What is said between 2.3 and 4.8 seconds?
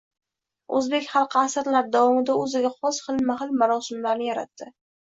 o’ziga xos xilma-xil marosimlarni yaratdi.